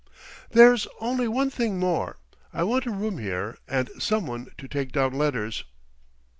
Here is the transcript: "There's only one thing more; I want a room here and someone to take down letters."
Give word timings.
"There's 0.49 0.87
only 0.99 1.27
one 1.27 1.51
thing 1.51 1.77
more; 1.77 2.17
I 2.51 2.63
want 2.63 2.87
a 2.87 2.89
room 2.89 3.19
here 3.19 3.59
and 3.67 3.87
someone 3.99 4.47
to 4.57 4.67
take 4.67 4.91
down 4.91 5.13
letters." 5.13 5.63